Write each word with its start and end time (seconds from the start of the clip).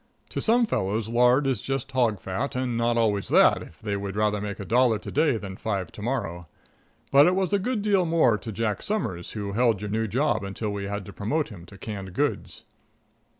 To 0.31 0.41
some 0.41 0.65
fellows 0.65 1.07
lard 1.09 1.45
is 1.45 1.61
just 1.61 1.91
hog 1.91 2.19
fat, 2.19 2.55
and 2.55 2.75
not 2.75 2.97
always 2.97 3.27
that, 3.27 3.61
if 3.61 3.79
they 3.79 3.95
would 3.95 4.15
rather 4.15 4.41
make 4.41 4.59
a 4.59 4.65
dollar 4.65 4.97
to 4.97 5.11
day 5.11 5.37
than 5.37 5.57
five 5.57 5.91
to 5.91 6.01
morrow. 6.01 6.47
But 7.11 7.27
it 7.27 7.35
was 7.35 7.53
a 7.53 7.59
good 7.59 7.83
deal 7.83 8.07
more 8.07 8.35
to 8.39 8.51
Jack 8.51 8.81
Summers, 8.81 9.33
who 9.33 9.51
held 9.51 9.79
your 9.79 9.91
new 9.91 10.07
job 10.07 10.43
until 10.43 10.71
we 10.71 10.85
had 10.85 11.05
to 11.05 11.13
promote 11.13 11.49
him 11.49 11.67
to 11.67 11.77
canned 11.77 12.13
goods. 12.13 12.63